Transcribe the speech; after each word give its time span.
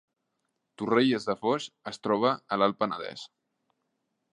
Torrelles 0.81 1.29
de 1.29 1.37
Foix 1.43 1.69
es 1.95 2.03
troba 2.09 2.35
a 2.57 2.61
l’Alt 2.63 2.83
Penedès 2.83 3.31